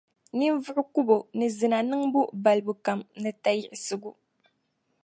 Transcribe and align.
ninvuɣukubo 0.37 1.15
ni 1.37 1.45
zina 1.57 1.77
niŋbu 1.89 2.21
balibu 2.43 2.73
kam 2.85 2.99
ni 3.21 3.29
tayiɣisigu. 3.43 4.11